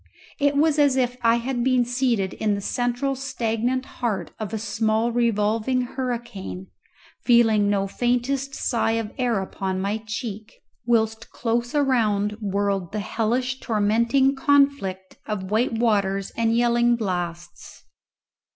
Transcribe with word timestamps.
It 0.39 0.57
was 0.57 0.79
as 0.79 0.97
if 0.97 1.15
I 1.21 1.35
had 1.35 1.63
been 1.63 1.85
seated 1.85 2.33
in 2.33 2.55
the 2.55 2.59
central 2.61 3.13
stagnant 3.13 3.85
heart 3.85 4.31
of 4.39 4.51
a 4.51 4.57
small 4.57 5.11
revolving 5.11 5.81
hurricane, 5.81 6.71
feeling 7.23 7.69
no 7.69 7.85
faintest 7.85 8.55
sigh 8.55 8.93
of 8.93 9.11
air 9.19 9.39
upon 9.43 9.79
my 9.79 9.99
cheek, 10.03 10.55
whilst 10.87 11.29
close 11.29 11.75
around 11.75 12.31
whirled 12.41 12.91
the 12.93 12.99
hellish 12.99 13.59
tormenting 13.59 14.35
conflict 14.35 15.17
of 15.27 15.51
white 15.51 15.73
waters 15.73 16.31
and 16.35 16.57
yelling 16.57 16.95
blasts. 16.95 17.83